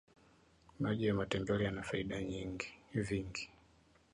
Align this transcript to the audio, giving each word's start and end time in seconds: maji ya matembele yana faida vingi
maji 0.79 1.05
ya 1.07 1.13
matembele 1.13 1.63
yana 1.63 1.83
faida 1.83 2.17
vingi 2.93 3.49